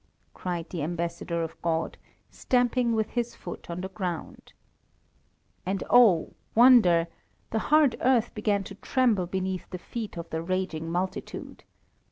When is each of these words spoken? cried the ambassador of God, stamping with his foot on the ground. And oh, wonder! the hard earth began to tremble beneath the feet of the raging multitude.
cried 0.33 0.67
the 0.71 0.81
ambassador 0.81 1.43
of 1.43 1.61
God, 1.61 1.95
stamping 2.31 2.95
with 2.95 3.11
his 3.11 3.35
foot 3.35 3.69
on 3.69 3.81
the 3.81 3.89
ground. 3.89 4.51
And 5.63 5.83
oh, 5.91 6.33
wonder! 6.55 7.05
the 7.51 7.59
hard 7.69 7.95
earth 8.01 8.33
began 8.33 8.63
to 8.63 8.73
tremble 8.73 9.27
beneath 9.27 9.69
the 9.69 9.77
feet 9.77 10.17
of 10.17 10.27
the 10.31 10.41
raging 10.41 10.91
multitude. 10.91 11.63